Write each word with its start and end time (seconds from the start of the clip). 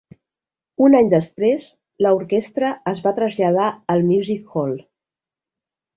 Un 0.85 0.95
any 0.99 1.09
després, 1.11 1.67
l'orquestra 2.05 2.73
es 2.95 3.03
va 3.07 3.15
traslladar 3.21 3.69
al 3.97 4.03
Music 4.11 4.55
Hall. 4.57 4.75